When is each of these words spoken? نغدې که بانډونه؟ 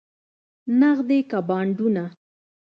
نغدې 0.79 1.19
که 1.29 1.39
بانډونه؟ 1.47 2.03